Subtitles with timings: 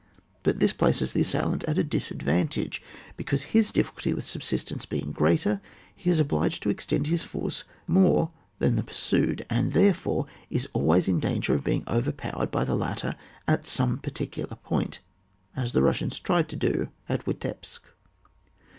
[0.41, 2.81] But this places the assailant at a disadvantage,
[3.17, 5.61] because his difficulty with subsistence being greater,
[5.95, 11.07] he is obliged to extend his force more than the pursued, and, therefore, is always
[11.07, 13.15] in danger of being overpowered by the latter
[13.47, 15.01] at some particular point,
[15.55, 17.81] as the Bussians tried to do at Witepsk.